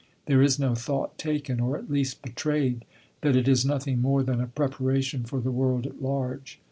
There 0.25 0.41
is 0.41 0.57
no 0.57 0.73
thought 0.73 1.19
taken, 1.19 1.59
or 1.59 1.77
at 1.77 1.87
least 1.91 2.23
betrayed, 2.23 2.85
that 3.21 3.35
it 3.35 3.47
is 3.47 3.63
nothing 3.63 4.01
more 4.01 4.23
than 4.23 4.41
a 4.41 4.47
preparation 4.47 5.25
for 5.25 5.39
the 5.41 5.51
world 5.51 5.85
at 5.85 6.01
large. 6.01 6.59